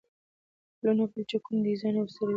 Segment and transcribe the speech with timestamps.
[0.03, 0.03] د
[0.77, 2.29] پلونو او پلچکونو ډيزاين او سروې